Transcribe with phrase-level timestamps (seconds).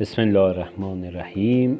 [0.00, 1.78] بسم الله الرحمن الرحیم.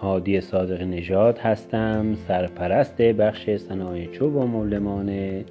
[0.00, 5.44] هادی صادق نژاد هستم سرپرست بخش صنایع چوب و مولمان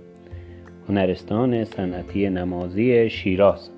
[0.89, 3.69] هنرستان صنعتی نمازی شیراز.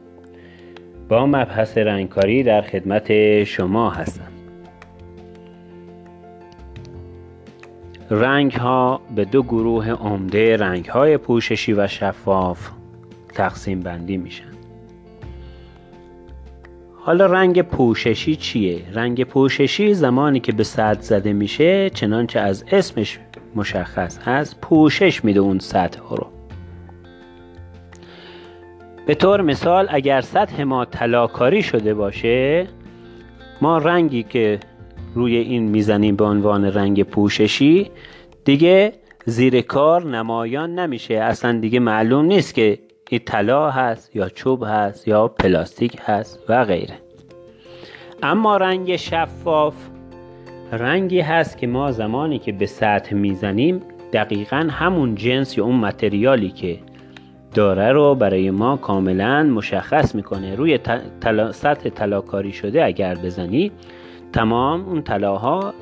[1.10, 4.32] با مبحث رنگکاری در خدمت شما هستم.
[8.10, 12.70] رنگ ها به دو گروه عمده رنگ های پوششی و شفاف
[13.34, 14.47] تقسیم بندی میشن.
[17.08, 23.20] حالا رنگ پوششی چیه؟ رنگ پوششی زمانی که به سطح زده میشه چنانچه از اسمش
[23.56, 24.62] مشخص هست.
[24.62, 26.28] پوشش میده اون سطح رو.
[29.06, 32.68] به طور مثال اگر سطح ما تلاکاری شده باشه
[33.62, 34.60] ما رنگی که
[35.16, 37.92] روی این می‌زنیم به عنوان رنگ پوششی
[38.46, 38.94] دیگه
[39.26, 41.14] زیر کار نمایان نمیشه.
[41.14, 46.66] اصلا دیگه معلوم نیست که این طلا هست یا چوب هست یا پلاستیک هست و
[46.66, 46.96] غیره.
[48.24, 49.74] اما رنگ شفاف
[50.72, 53.82] رنگی هست که ما زمانی که به سطح می‌زنیم
[54.14, 56.80] دقیقا همون جنس یا اون متریالی که
[57.54, 60.56] داره رو برای ما کاملا مشخص می‌کنه.
[60.56, 60.80] روی
[61.52, 63.72] سطح طلاکاری شده اگر بزنی
[64.34, 65.74] تمام اون طلاها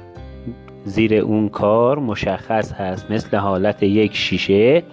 [0.84, 3.12] زیر اون کار مشخص هست.
[3.12, 4.84] مثل حالت یک شیشه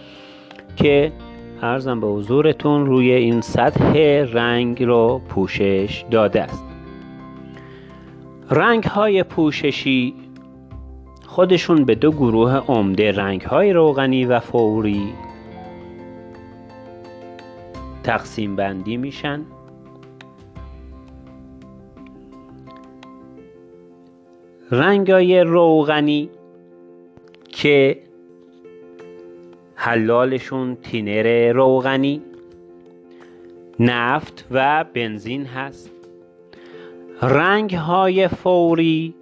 [0.76, 1.12] که
[1.62, 3.96] ارزم به حضورتون روی این سطح
[4.32, 6.64] رنگ رو پوشش داده است.
[8.50, 10.14] رنگ های پوششی
[11.26, 15.12] خودشون به دو گروه عمده رنگ های روغنی و فوری
[18.02, 19.40] تقسیم بندی میشن.
[24.70, 26.30] رنگ های روغنی
[27.48, 27.98] که
[29.84, 32.22] حلالشون تینر روغنی.
[33.80, 35.90] نفت و بنزین هست.
[37.22, 39.14] رنگ های فوری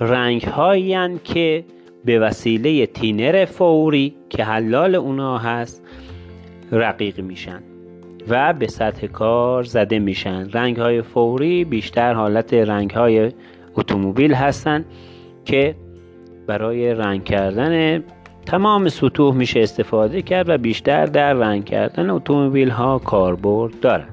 [0.00, 1.64] رنگ هایی که
[2.04, 5.82] به وسیله تینر فوری که حلال اونا هست
[6.72, 7.62] رقیق میشن
[8.28, 10.50] و به سطح کار زده میشن.
[10.52, 13.32] رنگ های فوری بیشتر حالت رنگ های
[13.74, 14.84] اتومبیل هستند
[15.44, 15.74] که
[16.46, 18.02] برای رنگ کردن
[18.50, 24.08] تمام سطوح میشه استفاده کرد و بیشتر در رنگ کردن اتومبیل ها کاربرد دارن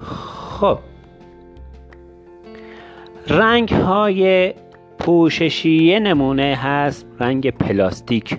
[0.00, 0.78] خب.
[3.28, 4.54] رنگ های
[4.98, 8.38] پوششی نمونه هست رنگ پلاستیک.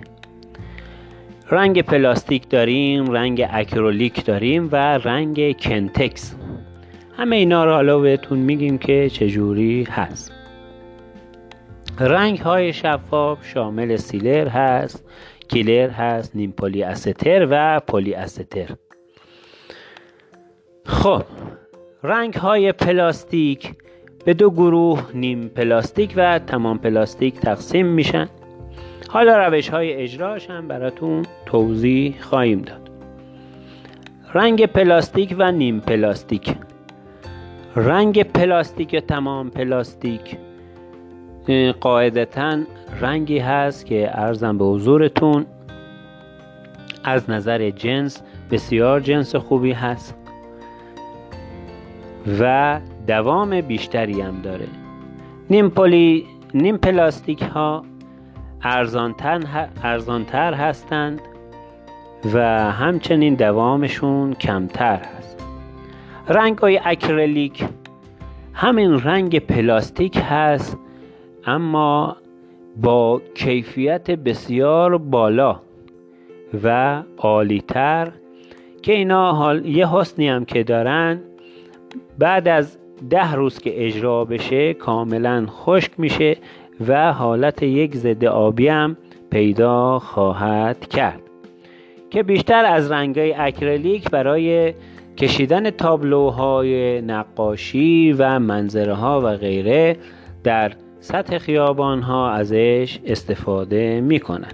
[1.50, 6.36] رنگ پلاستیک داریم رنگ اکریلیک داریم و رنگ کنتکس.
[7.16, 10.35] همه اینا رو حالا بهتون میگیم که چجوری هست.
[12.00, 15.04] رنگ های شفاف شامل سیلر هست
[15.48, 18.68] کیلر هست نیم پلی استر و پلی استر
[20.86, 21.22] خب
[22.02, 23.74] رنگ های پلاستیک.
[24.24, 28.28] به دو گروه نیم پلاستیک و تمام پلاستیک تقسیم میشن.
[29.08, 32.90] حالا روش های اجراش هم براتون توضیح خواهیم داد.
[34.34, 36.54] رنگ پلاستیک و نیم پلاستیک.
[37.76, 40.36] رنگ پلاستیک یا تمام پلاستیک.
[41.80, 42.58] قاعدتا
[43.00, 45.46] رنگی هست که عرضم به حضورتون.
[47.04, 50.14] از نظر جنس بسیار جنس خوبی هست
[52.40, 54.66] و دوام بیشتری هم داره.
[55.50, 57.84] نیم, پلی، نیم پلاستیک ها
[59.82, 61.20] ارزانتر هستند
[62.34, 62.38] و
[62.72, 65.46] همچنین دوامشون کمتر هست.
[66.28, 67.64] رنگ های اکریلیک
[68.54, 70.78] همین رنگ پلاستیک هست
[71.46, 72.16] اما
[72.76, 75.60] با کیفیت بسیار بالا
[76.64, 78.12] و عالیتر
[78.82, 81.20] که اینا حال یه حسنی هم که دارن
[82.18, 82.78] بعد از
[83.10, 86.36] ده روز که اجرا بشه کاملا خشک میشه
[86.88, 88.96] و حالت یک ضد آبی هم
[89.30, 91.20] پیدا خواهد کرد.
[92.10, 94.74] که بیشتر از رنگای اکریلیک برای
[95.16, 99.96] کشیدن تابلوهای نقاشی و منظره ها و غیره
[100.44, 100.72] در
[101.06, 104.52] سطح خیابان ها ازش استفاده می‌کنن.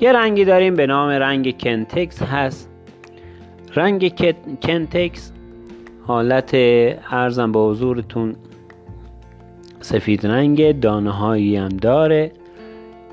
[0.00, 2.70] یه رنگی داریم به نام رنگ کنتکس هست.
[3.74, 4.14] رنگ
[4.62, 5.32] کنتکس
[6.06, 6.54] حالت
[7.10, 8.36] ارزم به حضورتون
[9.80, 12.32] سفید رنگ دانه هایی هم داره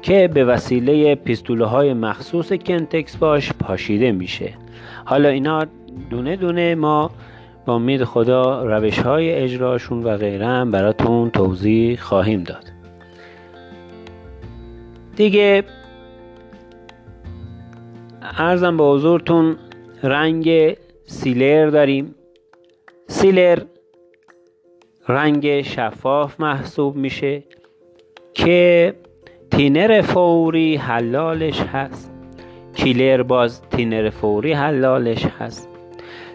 [0.01, 4.53] که به وسیله پیستوله های مخصوص کنتکس باش پاشیده میشه.
[5.05, 5.65] حالا اینا
[6.09, 7.11] دونه دونه ما
[7.65, 12.63] با امید خدا روش های اجراشون و غیره هم براتون توضیح خواهیم داد.
[15.15, 15.63] دیگه
[18.21, 19.55] ارزم به حضورتون
[20.03, 22.15] رنگ سیلر داریم.
[23.07, 23.59] سیلر
[25.07, 27.43] رنگ شفاف محسوب میشه
[28.33, 28.93] که
[29.51, 32.11] تینر فوری حلالش هست.
[32.75, 35.72] کیلر باز تینر فوری حلالش هست.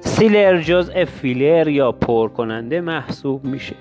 [0.01, 3.77] سیلر جزء فیلر یا پر کننده محسوب میشه.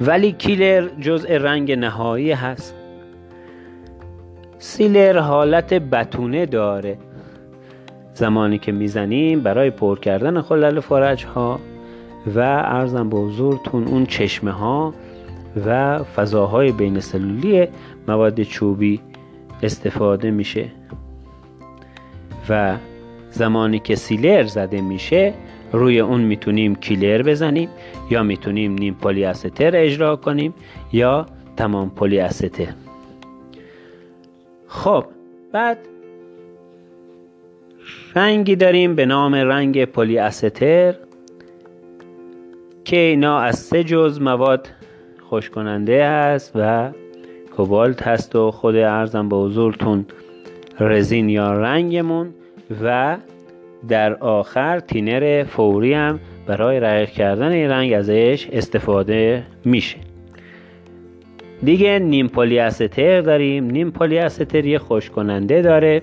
[0.00, 2.74] ولی کیلر جزء رنگ نهایی هست.
[4.58, 6.98] سیلر حالت بتونه داره.
[8.14, 11.60] زمانی که می‌زنیم برای پر کردن خلل فرج ها
[12.36, 14.94] و ارزم به حضورتون اون چشمه ها
[15.66, 17.68] و فضاهای بین سلولی
[18.08, 19.00] مواد چوبی
[19.62, 20.64] استفاده میشه.
[22.48, 22.76] و
[23.30, 25.34] زمانی که سیلر زده میشه
[25.72, 27.68] روی اون می‌تونیم کیلر بزنیم
[28.10, 30.54] یا می‌تونیم نیم پلی استر اجرا کنیم
[30.92, 32.68] یا تمام پلی استر
[34.66, 35.04] خب
[35.52, 35.78] بعد
[38.16, 40.94] رنگی داریم به نام رنگ پلی استر
[42.84, 44.68] که اینا از سه جزء مواد
[45.28, 46.90] خشک کننده هست و
[47.56, 50.06] کبالت هست و خود عرضم به حضورتون
[50.80, 52.34] رزین یا رنگمون.
[52.82, 53.16] و
[53.88, 59.96] در آخر تینر فوری هم برای رقیق کردن این رنگ ازش استفاده میشه.
[61.62, 63.64] دیگه نیم پلی استر داریم.
[63.64, 66.02] نیم پلی استر یه خشک کننده داره.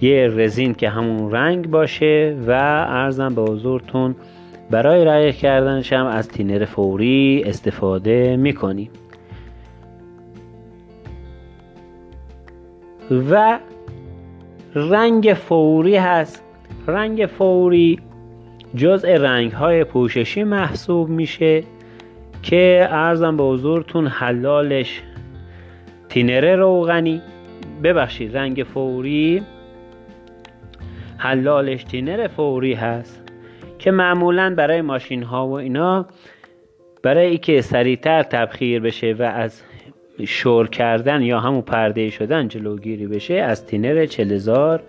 [0.00, 2.50] یه رزین که همون رنگ باشه و
[2.88, 4.14] عرضم به حضورتون
[4.70, 8.90] برای رقیق کردنش هم از تینر فوری استفاده می‌کنیم.
[13.30, 13.58] و
[14.74, 16.44] رنگ فوری هست.
[16.86, 18.00] رنگ فوری
[18.74, 21.62] جزء رنگ های پوششی محسوب میشه
[22.42, 25.02] که ارزم به حضورتون حلالش
[26.08, 27.22] تینر روغنی.
[27.82, 29.42] ببخشید رنگ فوری
[31.18, 33.22] حلالش تینر فوری هست
[33.78, 36.06] که معمولا برای ماشین ها و اینا
[37.02, 39.62] برای اینکه سریعتر تبخیر بشه و از
[40.26, 44.82] شور کردن یا همون پرده شدن جلوگیری بشه از تینر 40000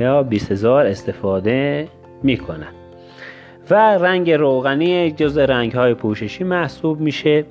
[0.00, 1.88] یا 20000 استفاده
[2.22, 2.72] می‌کنن.
[3.70, 7.44] و رنگ روغنی جز رنگ های پوششی محسوب میشه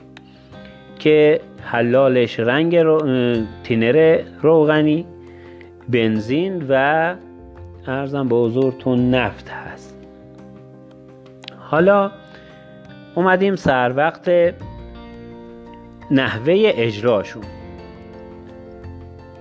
[0.99, 2.99] که حلالش رنگ رو...
[3.63, 5.05] تینر روغنی
[5.89, 7.15] بنزین و
[7.87, 10.07] ارزم به حضورتون نفت هست.
[11.59, 12.11] حالا
[13.15, 14.29] اومدیم سر وقت
[16.11, 17.43] نحوه اجراشون.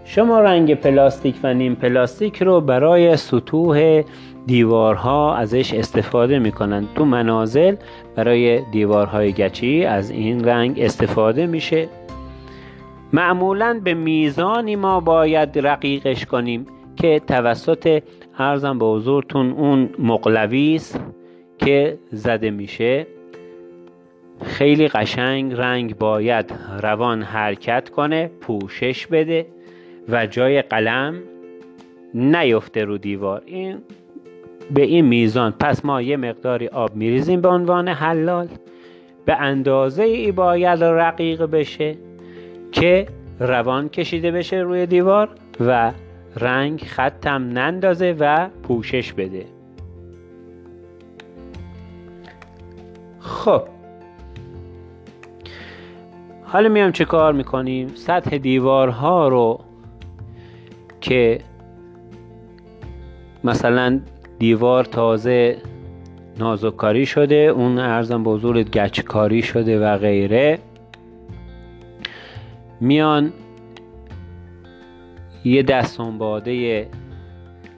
[0.04, 4.02] شما رنگ پلاستیک و نیم پلاستیک رو برای سطوح
[4.46, 6.86] دیوارها ازش استفاده می‌کنن.
[6.94, 7.76] تو منازل
[8.16, 11.88] برای دیوارهای گچی از این رنگ استفاده میشه.
[13.12, 18.02] معمولا به میزانی ما باید رقیقش کنیم که توسط
[18.38, 21.00] ارزم به حضورتون اون مقلویست
[21.58, 23.06] که زده میشه.
[24.44, 29.46] خیلی قشنگ رنگ باید روان حرکت کنه پوشش بده
[30.08, 31.14] و جای قلم
[32.14, 33.42] نیفته رو دیوار.
[33.46, 33.78] این
[34.70, 35.52] به این میزان.
[35.60, 38.48] پس ما یه مقداری آب میریزیم به عنوان حلال.
[39.26, 41.96] به اندازه ای باید رقیق بشه
[42.72, 43.06] که
[43.40, 45.28] روان کشیده بشه روی دیوار
[45.60, 45.92] و
[46.36, 49.44] رنگ خطم نندازه و پوشش بده.
[53.20, 53.73] خب
[56.54, 59.60] حالا میام چه کار می‌کنیم؟ سطح دیوارها رو
[61.00, 61.40] که
[63.44, 64.00] مثلا
[64.38, 65.56] دیوار تازه
[66.38, 70.58] نازکاری شده اون ارزم به حضور گچکاری شده و غیره
[72.80, 73.32] میان
[75.44, 76.86] یه دست سنباده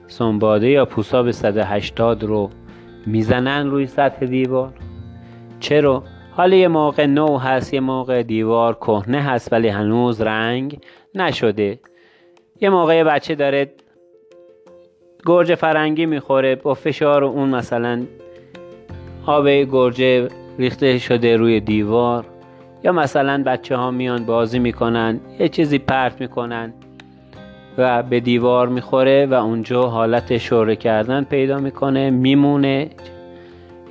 [0.07, 2.49] سنباده یا پوساب 180 رو
[3.05, 4.73] می‌زنن روی سطح دیوار.
[5.59, 6.03] چرا؟
[6.37, 10.79] حالا یه موقع نو هست یه موقع دیوار کهنه هست ولی هنوز رنگ
[11.15, 11.79] نشده.
[12.61, 13.71] یه موقع بچه داره
[15.25, 18.03] گرجه فرنگی می‌خوره با فشار اون مثلا
[19.25, 20.27] آب گرجه
[20.59, 22.25] ریخته شده روی دیوار.
[22.83, 26.73] یا مثلا بچه ها میان بازی می‌کنن یه چیزی پرت می‌کنن
[27.77, 32.89] و به دیوار می‌خوره و اونجا حالت شوره کردن پیدا می‌کنه میمونه.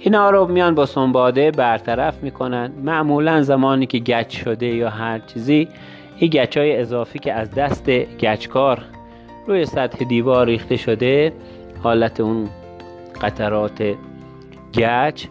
[0.00, 2.72] اینا رو میان با سنباده برطرف می‌کنن.
[2.84, 5.68] معمولا زمانی که گچ شده یا هر چیزی
[6.16, 8.82] این گچ های اضافی که از دست گچکار
[9.46, 11.32] روی سطح دیوار ریخته شده
[11.82, 12.48] حالت اون
[13.22, 13.94] قطرات
[14.74, 15.26] گچ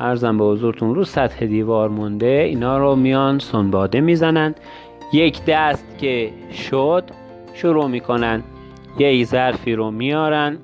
[0.00, 2.46] ارزم به حضورتون رو سطح دیوار مونده.
[2.48, 4.54] اینا رو میان سنباده می‌زنن.
[5.12, 7.04] یک دست که شد
[7.54, 8.42] شروع می‌کنن.
[8.98, 10.58] یه ظرفی رو میارن.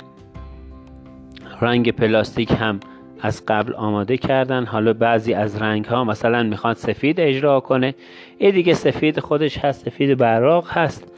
[1.61, 2.81] رنگ پلاستیک هم
[3.20, 4.64] از قبل آماده کردن.
[4.66, 7.94] حالا بعضی از رنگ ها مثلا می‌خواد سفید اجرا کنه.
[8.38, 11.12] این دیگه سفید خودش هست سفید براق هست.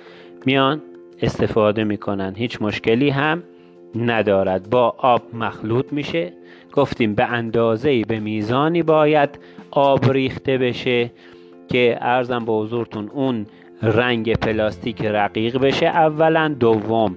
[0.46, 0.82] میان
[1.22, 2.34] استفاده می‌کنن.
[2.36, 3.42] هیچ مشکلی هم
[3.94, 4.70] ندارد.
[4.70, 6.32] با آب مخلوط میشه.
[6.72, 9.38] گفتیم به اندازه به میزانی باید
[9.70, 11.10] آب ریخته بشه
[11.68, 13.46] که ارزم به حضورتون اون
[13.82, 15.86] رنگ پلاستیک رقیق بشه.
[15.86, 17.16] اولا دوم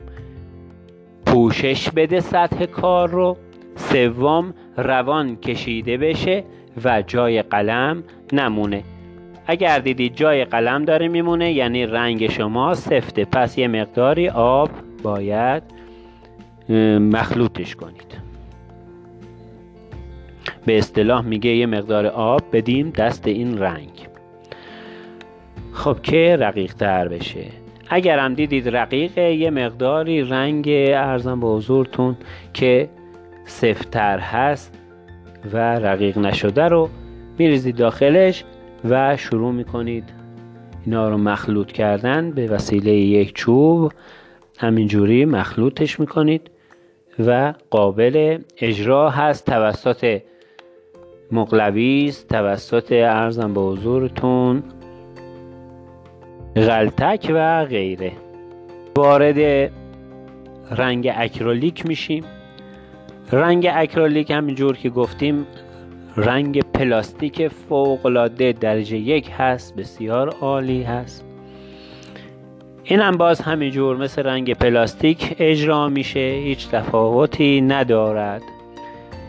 [1.26, 3.38] پوشش بده سطح کار رو.
[3.76, 6.44] سوم روان کشیده بشه
[6.84, 8.04] و جای قلم
[8.34, 8.84] نمونه.
[9.48, 13.26] اگر دیدید جای قلم داره میمونه یعنی رنگ شما سفته.
[13.26, 14.70] پس یه مقداری آب
[15.04, 15.64] باید
[17.00, 18.18] مخلوطش کنید.
[20.66, 24.08] به اصطلاح میگه یه مقدار آب بدیم دست این رنگ.
[25.74, 27.46] خب که رقیق تر بشه.
[27.90, 32.18] اگر هم دیدید رقیقه یه مقداری رنگ ارزم به حضورتون
[32.54, 32.90] که
[33.46, 34.80] سفتر هست
[35.54, 36.90] و رقیق نشده رو
[37.38, 38.44] میریزید داخلش
[38.90, 40.04] و شروع می‌کنید.
[40.86, 43.92] اینا رو مخلوط کردن به وسیله یک چوب.
[44.60, 46.52] همینجوری مخلوطش می‌کنید
[47.20, 49.46] و قابل اجرا هست.
[49.46, 50.22] توسط
[51.32, 54.64] مقلویز توسط عرضم به حضورتون
[56.56, 58.12] غلطک و غیره.
[58.98, 59.72] وارد
[60.72, 62.24] رنگ اکریلیک میشیم.
[63.32, 65.48] رنگ اکریلیک همینجور که گفتیم
[66.18, 71.26] رنگ پلاستیک فوقالعاده درجه یک هست بسیار عالی هست.
[72.84, 78.42] این هم باز همینجور مثل رنگ پلاستیک اجرا میشه هیچ تفاوتی ندارد.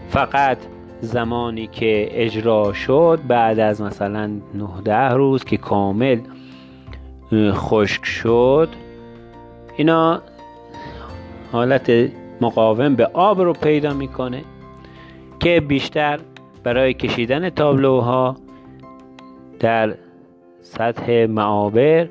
[0.08, 0.58] فقط
[1.00, 6.18] زمانی که اجرا شد بعد از مثلا 19 روز که کامل
[7.52, 8.68] خشک شد
[9.76, 10.22] اینا
[11.52, 11.90] حالت
[12.40, 14.44] مقاوم به آب رو پیدا می‌کنه
[15.40, 16.18] که بیشتر
[16.64, 18.36] برای کشیدن تابلوها
[19.60, 19.94] در
[20.62, 22.08] سطح معابر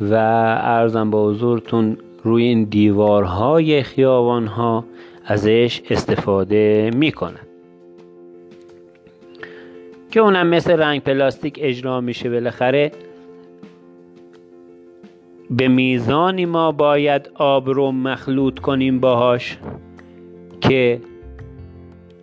[0.00, 0.14] و
[0.60, 4.84] ارزم به حضورتون روی این دیوارهای خیابانها
[5.24, 7.40] ازش استفاده می‌کنن.
[10.10, 12.92] که اونم مثل رنگ پلاستیک اجرا میشه بالاخره.
[15.56, 19.58] به میزانی ما باید آب رو مخلوط کنیم باهاش
[20.60, 21.00] که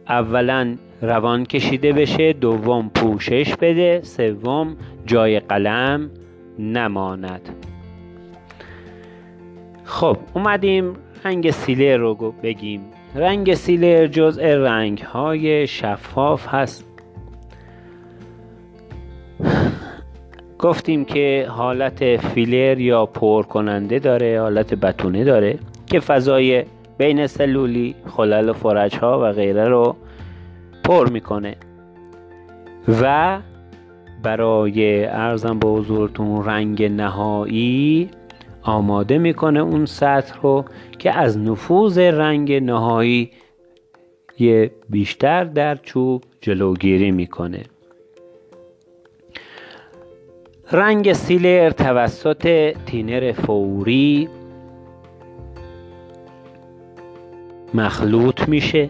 [0.09, 6.09] اولا روان کشیده بشه دوم پوشش بده سوم جای قلم
[6.59, 7.49] نماند.
[9.83, 10.93] خب اومدیم
[11.25, 12.81] رنگ سیلر رو بگیم.
[13.15, 16.90] رنگ سیلر جزء رنگ های شفاف هست.
[20.61, 26.65] گفتیم که حالت فیلر یا پر کننده داره حالت بتونه داره که فضای
[26.97, 29.95] بین سلولی خلل و فرج ها و غیره رو
[30.83, 31.55] پر می‌کنه.
[33.01, 33.37] و
[34.23, 38.09] برای ارزم به حضورتون رنگ نهایی
[38.61, 40.65] آماده می‌کنه اون سطح رو
[40.99, 43.31] که از نفوذ رنگ نهایی
[44.89, 47.63] بیشتر در چوب جلوگیری می‌کنه.
[50.73, 54.29] رنگ سیلر توسط تینر فوری
[57.73, 58.89] مخلوط میشه.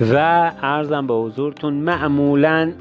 [0.00, 0.16] و
[0.62, 2.72] ارزم به حضورتون معمولا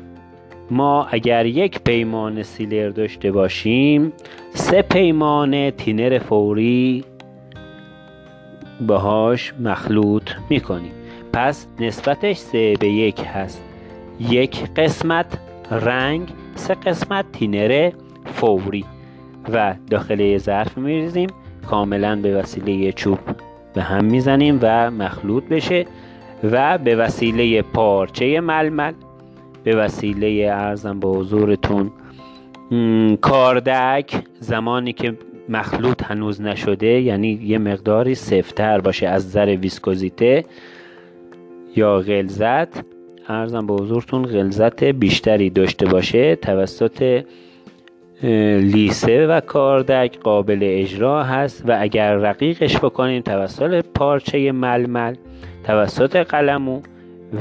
[0.71, 4.13] ما اگر یک پیمان سیلر داشته باشیم
[4.53, 7.03] سه پیمان تینر فوری
[8.87, 10.91] باهاش مخلوط می‌کنیم.
[11.33, 13.63] پس نسبتش سه به یک هست.
[14.19, 17.91] یک قسمت رنگ سه قسمت تینر
[18.25, 18.85] فوری
[19.53, 21.29] و داخل ظرف میریزیم.
[21.67, 23.19] کاملا به وسیله چوب
[23.73, 25.85] به هم می‌زنیم و مخلوط بشه
[26.43, 28.93] و به وسیله پارچه ململ
[29.63, 31.91] به وسیله ارزم به حضورتون
[33.21, 35.17] کاردک زمانی که
[35.49, 40.45] مخلوط هنوز نشده یعنی یه مقداری سفتر باشه از ذر ویسکوزیته
[41.75, 42.98] یا غلظت.
[43.29, 47.25] ارزم به حضورتون غلظت بیشتری داشته باشه توسط
[48.61, 55.15] لیسه و کاردک قابل اجرا هست و اگر رقیقش بکنیم توسط پارچه ململ
[55.63, 56.81] توسط قلمو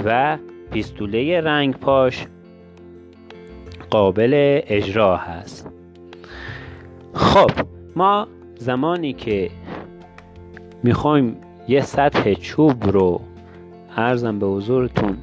[0.05, 0.39] و
[0.73, 2.27] پیستوله رنگ پاش
[3.91, 5.71] قابل اجرا هست.
[7.15, 7.51] خب
[7.97, 9.51] ما زمانی که
[10.83, 11.37] می‌خوایم
[11.69, 13.21] یه سطح چوب رو
[13.97, 15.17] ارزم به حضورتون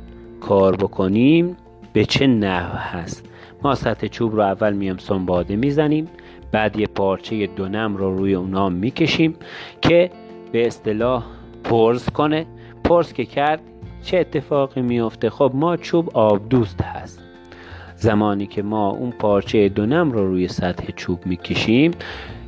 [0.46, 1.58] کار بکنیم
[1.94, 3.26] به چه نحو هست؟
[3.64, 6.08] ما سطح چوب رو اول میام سنباده می‌زنیم
[6.52, 9.36] بعد یه پارچه دونم رو روی اونا می‌کشیم
[9.82, 10.12] که
[10.52, 11.24] به اصطلاح
[11.64, 12.46] پرز کنه.
[12.84, 13.62] پرز که کرد
[14.04, 17.24] چه اتفاقی میفته؟ خب ما چوب آب دوست هست.
[17.96, 21.92] زمانی که ما اون پارچه دونم رو روی سطح چوب می‌کشیم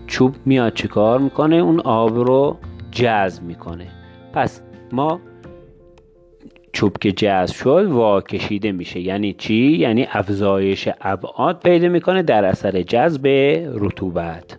[0.08, 2.58] چوب میاد چیکار می‌کنه؟ اون آب رو
[2.92, 3.88] جذب می‌کنه.
[4.34, 4.62] پس
[4.92, 5.20] ما
[6.78, 9.00] چوب که جذب شد وا کشیده میشه.
[9.00, 13.28] یعنی چی؟ یعنی افزایش ابعاد پیدا می‌کنه در اثر جذب
[13.74, 14.58] رطوبت.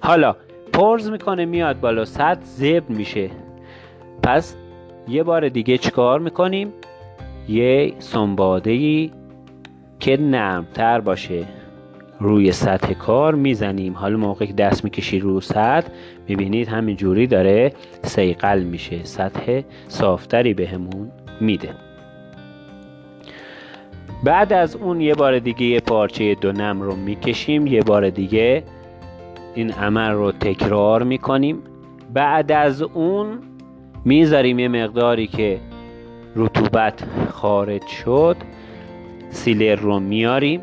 [0.00, 0.36] حالا
[0.72, 3.30] پرز می‌کنه میاد بالا سطح زبر میشه.
[4.22, 4.56] پس
[5.08, 6.72] یه بار دیگه چیکار می‌کنیم؟
[7.48, 9.10] یه سنباده ای
[10.00, 11.44] که نرمتر باشه.
[12.20, 13.94] روی سطح کار می‌زنیم.
[13.94, 15.88] حالا موقع که دست می‌کشی رو سطح
[16.28, 19.04] می‌بینید همین جوری داره سیقل میشه.
[19.04, 21.10] سطح صافتری بهمون
[21.40, 21.74] میده.
[24.24, 28.64] بعد از اون یه بار دیگه یه پارچه دونم رو می‌کشیم یه بار دیگه
[29.54, 31.62] این عمل رو تکرار می‌کنیم.
[32.14, 33.38] بعد از اون
[34.04, 35.60] می‌ذاریم یه مقداری که
[36.36, 38.36] رطوبت خارج شد
[39.30, 40.60] سیلر رو میاریم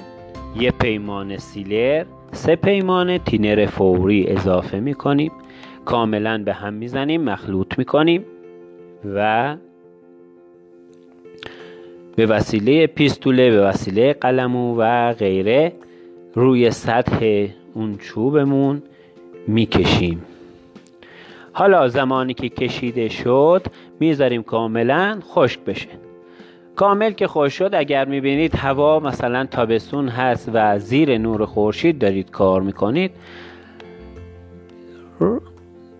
[0.59, 5.31] یه پیمان سیلر سه پیمان تینر فوری اضافه می‌کنیم.
[5.85, 8.25] کاملا به هم می‌زنیم مخلوط می‌کنیم
[9.15, 9.55] و
[12.17, 15.71] به وسیله پیستوله به وسیله قلمو و غیره
[16.33, 18.83] روی سطح اون چوبمون
[19.47, 20.21] می‌کشیم.
[21.53, 23.65] حالا زمانی که کشیده شد
[23.99, 25.87] می‌ذاریم کاملا خشک بشه.
[26.75, 32.31] کامل که خوش شد اگر می‌بینید هوا مثلا تابستون هست و زیر نور خورشید دارید
[32.31, 33.11] کار می‌کنید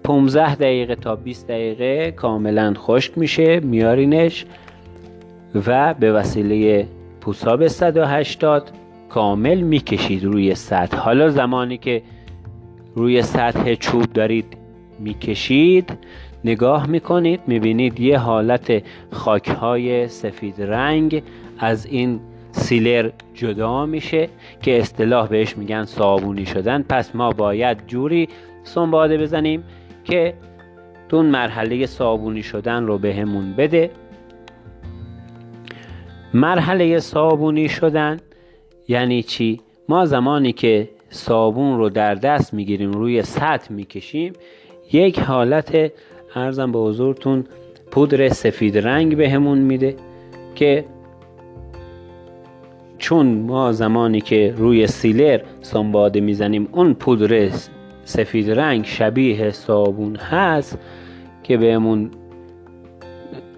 [0.04, 4.46] 15 دقیقه تا 20 دقیقه کاملا خشک میشه میارینش.
[5.68, 6.88] و به وسیله
[7.22, 8.72] پوساب 180
[9.10, 10.98] کامل می‌کشید روی سطح.
[10.98, 12.02] حالا زمانی که
[12.96, 14.58] روی سطح چوب دارید
[15.00, 15.98] می‌کشید
[16.46, 21.24] نگاه می‌کنید می‌بینید یه حالت خاکهای سفید رنگ
[21.60, 22.20] از این
[22.52, 24.30] سیلر جدا میشه
[24.62, 26.84] که اصطلاح بهش میگن صابونی شدن.
[26.90, 28.30] پس ما باید جوری
[28.64, 29.64] سنباده بزنیم
[30.04, 30.34] که
[31.10, 33.92] تون مرحله صابونی شدن رو بهمون به بده.
[36.34, 38.18] مرحله صابونی شدن
[38.88, 44.34] یعنی چی؟ ما زمانی که صابون رو در دست می‌گیریم روی سطح می‌کشیم
[44.94, 45.92] یک حالت
[46.36, 47.46] ارزم به حضورتون
[47.92, 49.96] پودر سفید رنگ بهمون میده
[50.56, 50.86] که
[52.98, 57.50] چون ما زمانی که روی سیلر سنباده می‌زنیم اون پودر
[58.04, 60.80] سفید رنگ شبیه صابون هست
[61.44, 62.12] که بهمون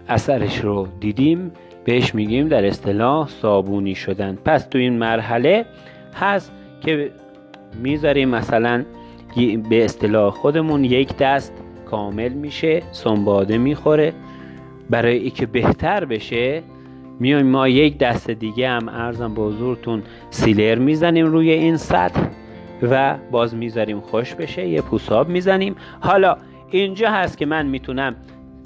[0.08, 1.52] اثرش رو دیدیم
[1.90, 4.38] بهش میگیم در اصطلاح صابونی شدن.
[4.46, 5.66] پس تو این مرحله
[6.14, 7.12] هست که
[7.84, 8.84] می‌ذاریم مثلا
[9.70, 11.54] به اصطلاح خودمون یک دست
[11.86, 14.14] کامل میشه سنباده می‌خوره.
[14.90, 16.64] برای اینکه بهتر بشه
[17.20, 22.22] میایم ما یک دست دیگه هم ارزم به حضورتون سیلر می‌زنیم روی این سطح
[22.82, 25.76] و باز می‌ذاریم خوش بشه یه پوساب می‌زنیم.
[26.00, 26.38] حالا
[26.72, 28.16] اینجا هست که من می‌تونم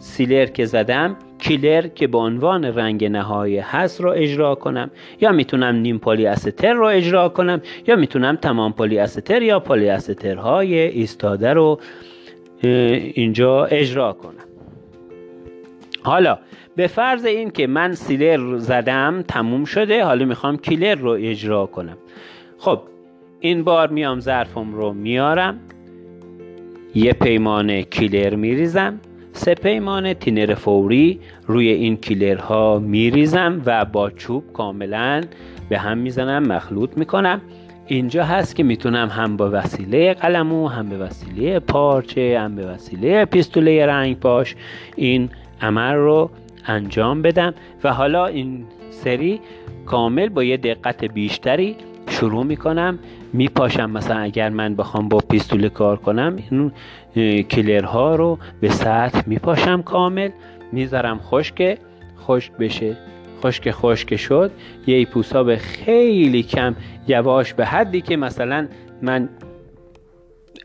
[0.03, 4.91] سیلر که زدم کیلر که به عنوان رنگ نهایی هست رو اجرا کنم.
[5.21, 9.89] یا می‌تونم نیم پلی استر رو اجرا کنم یا می‌تونم تمام پلی استر یا پلی
[10.37, 11.79] های ایستاده رو
[12.63, 14.45] اینجا اجرا کنم.
[16.03, 16.37] حالا
[16.75, 21.97] به فرض این که من سیلر زدم تموم شده حالا می‌خوام کیلر رو اجرا کنم.
[22.57, 22.81] خب
[23.39, 25.59] این بار میام ظرفم رو میارم
[26.95, 28.99] یه پیمان کیلر میریزم.
[29.35, 35.21] سه پیمان تینر فوری روی این کیلرها میریزم و با چوب کاملا
[35.69, 37.41] به هم می‌زنم مخلوط می‌کنم.
[37.87, 43.25] اینجا هست که می‌تونم هم با وسیله قلمو هم به وسیله پارچه هم به وسیله
[43.25, 44.55] پیستوله رنگ پاش
[44.95, 45.29] این
[45.61, 46.29] عمل رو
[46.65, 47.53] انجام بدم.
[47.83, 49.39] و حالا این سری
[49.85, 51.75] کامل با یه دقت بیشتری
[52.07, 52.99] شروع می‌کنم
[53.33, 53.89] میپاشم.
[53.91, 56.35] مثلا اگر من بخوام با پیستول کار کنم
[57.15, 60.29] این کلرها رو به سطح میپاشم کامل.
[60.71, 61.77] می‌ذارم خشک
[62.19, 62.97] خشک بشه.
[63.43, 64.51] خشک خشک شد.
[64.87, 66.75] یه پوساب خیلی کم
[67.07, 68.67] یواش به حدی که مثلا
[69.01, 69.29] من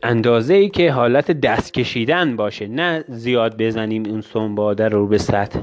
[0.03, 2.67] اندازه ای که حالت دست کشیدن باشه.
[2.67, 5.61] نه زیاد بزنیم اون سنباده رو به سطح.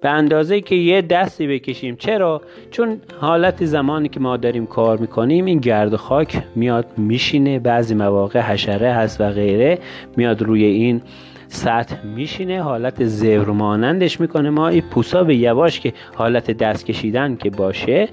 [0.00, 1.96] به اندازه که یه دستی بکشیم.
[1.96, 7.58] چرا؟ چون حالت زمانی که ما داریم کار می‌کنیم این گرد خاک میاد میشینه.
[7.58, 9.78] بعضی مواقع حشره هست و غیره
[10.16, 11.02] میاد روی این
[11.48, 12.62] سطح میشینه.
[12.62, 14.50] حالت زبر مانندش می‌کنه.
[14.50, 18.08] ما این پوسا به یواش که حالت دست کشیدن که باشه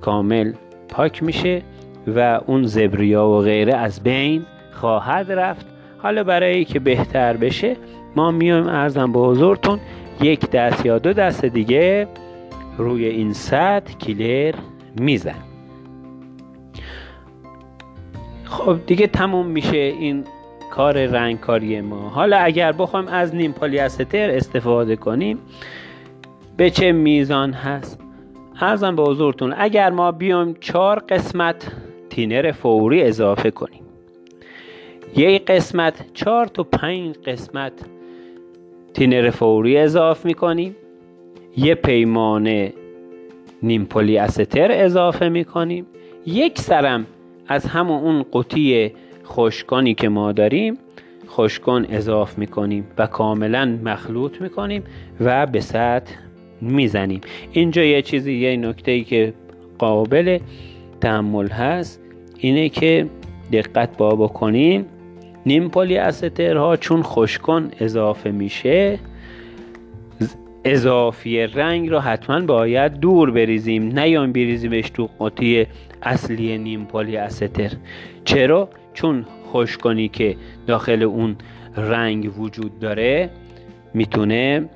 [0.00, 0.52] کامل
[0.88, 1.62] پاک میشه
[2.06, 5.66] و اون زبریا و غیره از بین خواهد رفت.
[5.98, 7.76] حالا برای که بهتر بشه
[8.16, 8.66] ما میایم.
[8.66, 9.78] ارزم به حضورتون
[10.20, 12.08] یک دست یا دو دست دیگه
[12.78, 14.54] روی این سطح کلر
[15.00, 15.42] میزن.
[18.44, 20.24] خب دیگه تموم میشه این
[20.70, 22.08] کار رنگکاری ما.
[22.08, 25.38] حالا اگر بخوایم از نیم پلیاستر استفاده کنیم
[26.56, 28.00] به چه میزان هست؟
[28.60, 31.72] ارزم به حضورتون اگر ما بیایم چهار قسمت
[32.10, 33.82] تینر فوری اضافه کنیم.
[35.16, 37.72] یک قسمت چهار تا پنج قسمت
[38.98, 40.76] تینر فوری اضافه می‌کنیم.
[41.56, 42.72] یه پیمانه
[43.62, 45.86] نیم پلی استر اضافه می‌کنیم.
[46.26, 47.06] یک سرم
[47.48, 48.92] از همون اون قوطی
[49.24, 50.78] خشکانی که ما داریم
[51.28, 54.82] خشکان اضاف می‌کنیم و کاملا مخلوط می‌کنیم
[55.20, 56.14] و به سطح
[56.60, 57.20] می‌زنیم.
[57.52, 59.34] اینجا یه چیزی یه نکته ای که
[59.78, 60.38] قابل
[61.00, 62.00] تامل هست
[62.38, 63.06] اینه که
[63.52, 64.86] دقت با بکنیم
[65.48, 68.98] نیم پلی استرها چون خشک‌کن اضافه میشه
[70.64, 75.66] اضافی رنگ رو حتما باید دور بریزیم نیایم بریزیمش تو قاطی
[76.02, 77.72] اصلی نیم پلی استر
[78.24, 81.36] چرا؟ چون خشک‌کنی که داخل اون
[81.76, 83.30] رنگ وجود داره
[83.94, 84.68] می‌تونه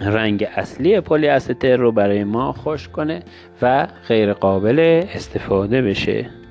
[0.00, 3.22] رنگ اصلی پلی استر رو برای ما خوش کنه
[3.62, 6.41] و غیر قابل استفاده بشه.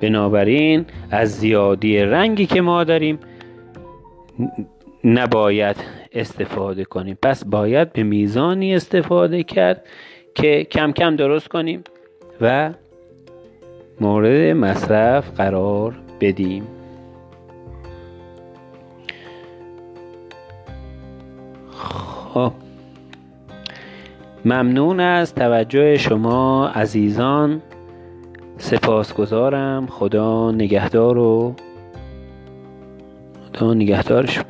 [0.00, 3.18] بنابراین از زیادی رنگی که ما داریم
[5.04, 5.76] نباید
[6.12, 7.18] استفاده کنیم.
[7.22, 9.86] پس باید به میزانی استفاده کرد
[10.34, 11.84] که کم کم درست کنیم
[12.40, 12.70] و
[14.00, 16.66] مورد مصرف قرار بدیم.
[22.34, 22.52] خب.
[24.44, 27.62] ممنون از توجه شما عزیزان.
[28.58, 29.86] سپاسگزارم.
[29.86, 31.54] خدا نگهدار و
[33.48, 34.40] خدا نگهدارش.